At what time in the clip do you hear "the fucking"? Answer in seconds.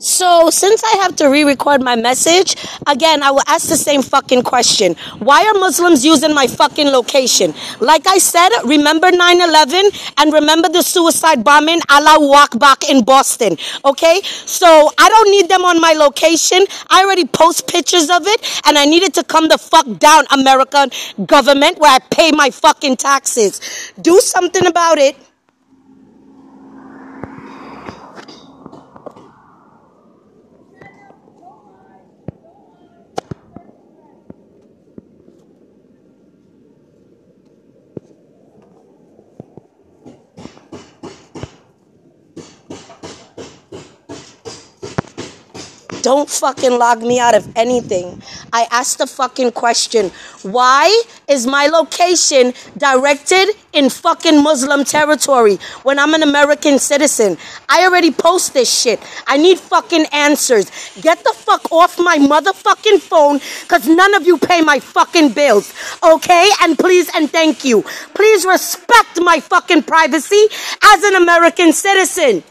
48.98-49.52